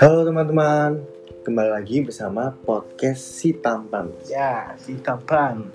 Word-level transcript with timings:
Halo 0.00 0.24
teman-teman, 0.24 1.04
kembali 1.44 1.76
lagi 1.76 2.00
bersama 2.00 2.56
podcast 2.64 3.20
Si 3.20 3.52
Tampan. 3.52 4.08
Ya, 4.32 4.72
si 4.80 4.96
tampan. 4.96 5.68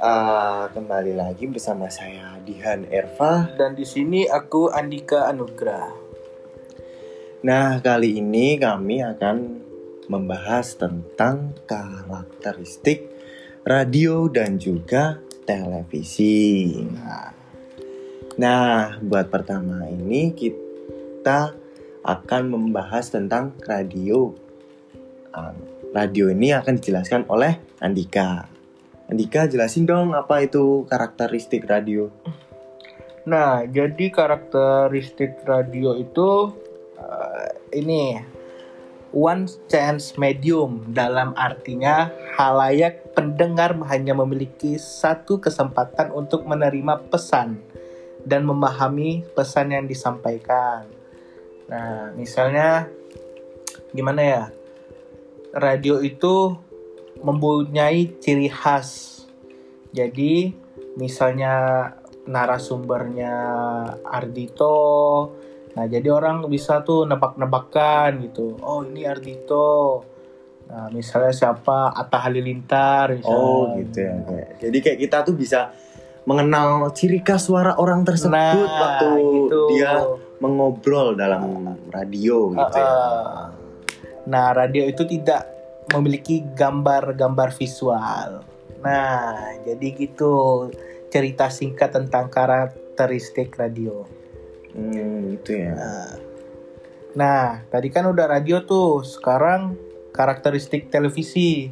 Ah, 0.00 0.72
kembali 0.72 1.12
lagi 1.12 1.44
bersama 1.52 1.92
saya 1.92 2.40
Dihan 2.40 2.88
Erva. 2.88 3.52
Dan 3.60 3.76
di 3.76 3.84
sini 3.84 4.24
aku 4.24 4.72
Andika 4.72 5.28
Anugrah. 5.28 5.92
Nah, 7.44 7.76
kali 7.84 8.16
ini 8.16 8.56
kami 8.56 9.04
akan 9.04 9.36
membahas 10.08 10.80
tentang 10.80 11.60
karakteristik 11.68 13.04
radio 13.68 14.32
dan 14.32 14.56
juga 14.56 15.20
televisi. 15.44 16.80
Nah, 16.88 17.41
Nah, 18.40 18.96
buat 19.04 19.28
pertama 19.28 19.84
ini 19.92 20.32
kita 20.32 21.52
akan 22.00 22.42
membahas 22.48 23.12
tentang 23.12 23.52
radio. 23.68 24.32
Ah, 25.36 25.52
radio 25.92 26.32
ini 26.32 26.56
akan 26.56 26.80
dijelaskan 26.80 27.28
oleh 27.28 27.60
Andika. 27.84 28.48
Andika 29.12 29.44
jelasin 29.44 29.84
dong 29.84 30.16
apa 30.16 30.48
itu 30.48 30.88
karakteristik 30.88 31.68
radio. 31.68 32.08
nah 33.22 33.62
jadi 33.62 34.10
karakteristik 34.10 35.46
radio 35.46 35.94
itu 35.94 36.50
eh, 36.98 37.78
ini 37.78 38.18
one 39.14 39.46
chance 39.70 40.18
medium 40.18 40.90
dalam 40.90 41.30
artinya 41.38 42.10
halayak 42.34 43.14
pendengar 43.14 43.78
hanya 43.86 44.10
memiliki 44.10 44.74
satu 44.74 45.38
kesempatan 45.38 46.10
untuk 46.10 46.42
menerima 46.50 46.98
pesan 47.14 47.62
dan 48.22 48.46
memahami 48.46 49.26
pesan 49.34 49.74
yang 49.74 49.84
disampaikan. 49.86 50.86
Nah, 51.66 52.12
misalnya 52.14 52.86
gimana 53.90 54.22
ya? 54.22 54.44
Radio 55.52 56.00
itu 56.00 56.56
mempunyai 57.20 58.16
ciri 58.18 58.48
khas. 58.48 59.20
Jadi, 59.92 60.56
misalnya 60.96 61.88
narasumbernya 62.24 63.34
Ardito. 64.00 64.80
Nah, 65.72 65.84
jadi 65.88 66.08
orang 66.12 66.48
bisa 66.48 66.80
tuh 66.84 67.04
nebak-nebakan 67.04 68.24
gitu. 68.28 68.56
Oh, 68.60 68.84
ini 68.84 69.04
Ardito. 69.04 70.04
Nah, 70.72 70.88
misalnya 70.88 71.36
siapa 71.36 71.92
Atta 71.92 72.16
Halilintar 72.16 73.12
misalnya. 73.12 73.44
Oh, 73.44 73.76
gitu 73.76 73.98
ya. 74.00 74.16
Jadi 74.56 74.78
kayak 74.80 74.98
kita 75.04 75.16
tuh 75.20 75.36
bisa 75.36 75.72
mengenal 76.22 76.86
ciri 76.94 77.18
khas 77.22 77.50
suara 77.50 77.74
orang 77.78 78.06
tersebut 78.06 78.34
Nah, 78.34 78.78
waktu 78.78 79.08
gitu. 79.18 79.60
dia 79.74 79.92
mengobrol 80.38 81.18
dalam 81.18 81.74
radio 81.90 82.50
gitu 82.54 82.78
ya. 82.78 82.86
Uh-uh. 82.86 83.46
Nah, 84.26 84.54
radio 84.54 84.86
itu 84.86 85.02
tidak 85.06 85.50
memiliki 85.90 86.46
gambar-gambar 86.54 87.50
visual. 87.58 88.46
Nah, 88.82 89.58
jadi 89.66 89.88
gitu 89.94 90.66
cerita 91.10 91.50
singkat 91.50 91.90
tentang 91.94 92.30
karakteristik 92.30 93.54
radio. 93.58 94.06
Hmm, 94.72 95.36
gitu 95.36 95.58
ya. 95.58 95.74
Nah, 95.74 96.10
nah, 97.18 97.46
tadi 97.66 97.90
kan 97.90 98.06
udah 98.06 98.26
radio 98.30 98.62
tuh, 98.62 99.02
sekarang 99.02 99.74
karakteristik 100.14 100.88
televisi. 100.88 101.70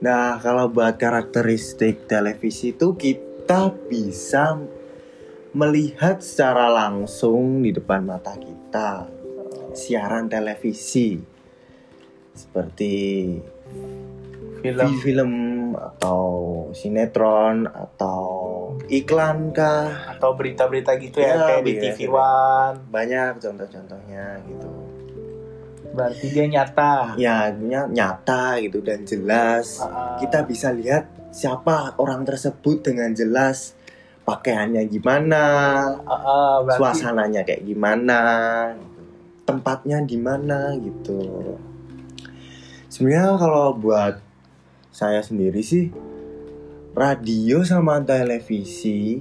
Nah, 0.00 0.38
kalau 0.38 0.70
buat 0.70 0.96
karakteristik 0.96 2.06
televisi 2.06 2.72
itu 2.72 2.94
kita 2.94 3.35
bisa 3.86 4.58
melihat 5.54 6.18
secara 6.18 6.66
langsung 6.68 7.62
di 7.62 7.70
depan 7.70 8.02
mata 8.02 8.34
kita. 8.34 9.06
Siaran 9.70 10.26
televisi. 10.26 11.16
Seperti 12.34 12.94
Film. 14.60 14.90
film 14.98 15.32
atau 15.78 16.20
sinetron 16.74 17.70
atau 17.70 18.20
iklan 18.90 19.54
kah? 19.54 20.10
Atau 20.10 20.34
berita-berita 20.34 20.98
gitu 20.98 21.22
ya, 21.22 21.38
Ya, 21.38 21.46
kayak 21.46 21.62
di 21.62 21.72
TV 21.78 21.98
One. 22.10 22.82
banyak 22.90 23.38
contoh-contohnya 23.38 24.42
gitu. 24.42 24.70
Berarti 25.94 26.26
dia 26.28 26.44
nyata. 26.44 27.14
ya 27.16 27.48
ny- 27.54 27.88
nyata 27.94 28.58
gitu 28.60 28.82
dan 28.82 29.06
jelas. 29.06 29.80
Uh-uh. 29.80 30.18
kita 30.20 30.44
bisa 30.44 30.68
lihat 30.74 31.08
siapa 31.36 32.00
orang 32.00 32.24
tersebut 32.24 32.80
dengan 32.80 33.12
jelas 33.12 33.76
pakaiannya 34.24 34.88
gimana 34.88 35.44
Uh-uh, 36.00 36.64
berarti 36.64 36.80
suasananya 36.80 37.44
kayak 37.44 37.62
gimana 37.68 38.20
tempatnya 39.44 40.02
di 40.02 40.16
mana 40.18 40.74
gitu. 40.80 41.54
Sebenarnya 42.88 43.36
kalau 43.36 43.76
buat 43.76 44.18
saya 44.90 45.20
sendiri 45.20 45.60
sih 45.60 45.92
radio 46.96 47.60
sama 47.62 48.00
televisi 48.00 49.20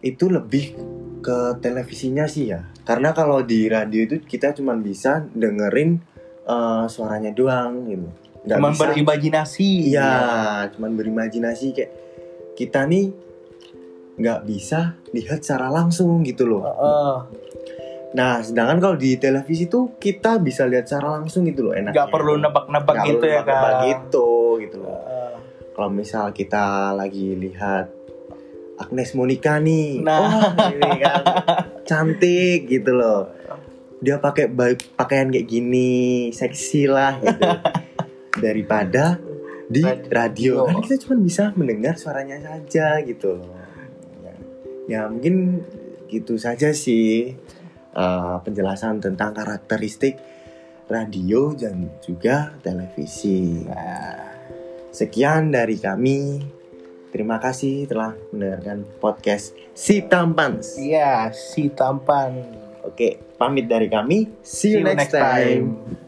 itu 0.00 0.24
lebih 0.32 0.64
ke 1.20 1.60
televisinya 1.60 2.24
sih 2.24 2.56
ya. 2.56 2.66
Karena 2.82 3.12
kalau 3.12 3.44
di 3.44 3.68
radio 3.68 4.08
itu 4.08 4.16
kita 4.24 4.56
cuma 4.56 4.74
bisa 4.74 5.22
dengerin 5.36 6.00
eh, 6.48 6.84
suaranya 6.90 7.30
doang 7.30 7.86
gitu 7.86 8.29
Nggak 8.40 8.56
cuman 8.56 8.72
bisa- 8.72 8.82
berimajinasi. 8.88 9.70
Iya, 9.92 10.12
cuman 10.72 10.90
berimajinasi 10.96 11.66
kayak 11.72 11.92
kita 12.56 12.84
nih 12.84 13.12
nggak 14.16 14.40
bisa 14.44 15.00
lihat 15.12 15.40
secara 15.40 15.68
langsung 15.68 16.20
gitu 16.22 16.44
loh. 16.44 16.62
Heeh. 16.62 17.14
Nah, 18.10 18.42
sedangkan 18.42 18.82
kalau 18.82 18.96
di 18.98 19.14
televisi 19.16 19.70
tuh 19.70 19.94
kita 19.96 20.42
bisa 20.42 20.66
lihat 20.66 20.84
secara 20.84 21.14
langsung 21.16 21.46
gitu 21.46 21.70
loh, 21.70 21.72
enak. 21.72 21.94
nggak 21.94 22.10
perlu 22.10 22.36
nebak-nebak 22.36 22.96
gitu 23.06 23.24
ya 23.24 23.40
kan 23.46 23.86
gitu, 23.86 24.58
gitu 24.58 24.76
loh. 24.82 24.98
Heeh. 24.98 25.32
Kalau 25.70 25.88
misal 25.88 26.34
kita 26.34 26.90
lagi 26.92 27.32
lihat 27.32 27.86
Agnes 28.76 29.14
Monica 29.14 29.56
nih, 29.56 30.00
Nah. 30.02 30.20
oh 30.20 30.72
ini 30.72 30.90
kan 30.98 31.22
cantik 31.88 32.66
gitu 32.66 32.92
loh. 32.92 33.30
Dia 34.00 34.16
pakai 34.16 34.48
pakaian 34.90 35.28
kayak 35.28 35.46
gini, 35.46 36.32
seksi 36.32 36.88
lah 36.88 37.20
gitu. 37.20 37.44
Daripada 38.40 39.20
di 39.70 39.86
Radio. 39.86 40.10
radio, 40.10 40.54
kan 40.66 40.82
kita 40.82 40.96
cuma 41.06 41.16
bisa 41.22 41.54
mendengar 41.54 41.94
suaranya 41.94 42.42
saja 42.42 42.98
gitu 43.06 43.38
loh. 43.38 43.54
Ya, 44.24 44.34
ya 44.90 45.00
mungkin 45.06 45.62
gitu 46.10 46.34
saja 46.34 46.74
sih 46.74 47.38
uh, 47.94 48.42
penjelasan 48.42 48.98
tentang 48.98 49.30
karakteristik 49.30 50.18
radio 50.90 51.54
dan 51.54 51.86
juga 52.02 52.50
televisi. 52.66 53.62
Nah, 53.62 54.30
Sekian 54.90 55.54
dari 55.54 55.78
kami. 55.78 56.42
Terima 57.10 57.42
kasih 57.42 57.90
telah 57.90 58.14
mendengarkan 58.30 58.86
podcast 59.02 59.54
Si 59.74 59.98
Tampans. 60.06 60.78
iya 60.78 61.34
si 61.34 61.66
tampan 61.74 62.38
Oke, 62.86 63.18
pamit 63.34 63.66
dari 63.66 63.90
kami. 63.90 64.30
See 64.46 64.78
you, 64.78 64.86
next, 64.86 65.10
time. 65.12 65.98